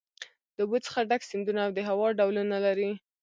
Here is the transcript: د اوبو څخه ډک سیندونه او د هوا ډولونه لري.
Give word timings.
د 0.55 0.57
اوبو 0.63 0.77
څخه 0.85 1.07
ډک 1.09 1.21
سیندونه 1.31 1.59
او 1.65 1.71
د 1.77 1.79
هوا 1.89 2.07
ډولونه 2.19 2.55
لري. 2.65 2.91